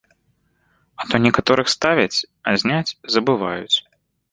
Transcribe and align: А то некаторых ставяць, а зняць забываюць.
А 1.03 1.05
то 1.11 1.19
некаторых 1.25 1.67
ставяць, 1.77 2.17
а 2.47 2.57
зняць 2.65 2.95
забываюць. 3.19 3.77